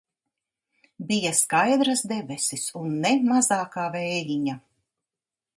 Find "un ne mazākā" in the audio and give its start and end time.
2.83-3.87